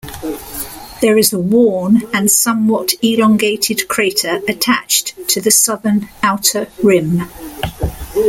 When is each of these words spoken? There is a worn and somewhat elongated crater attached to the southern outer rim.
There 1.03 1.15
is 1.19 1.31
a 1.31 1.37
worn 1.37 2.01
and 2.11 2.31
somewhat 2.31 2.93
elongated 3.03 3.87
crater 3.87 4.41
attached 4.47 5.13
to 5.29 5.39
the 5.39 5.51
southern 5.51 6.09
outer 6.23 6.69
rim. 6.81 7.25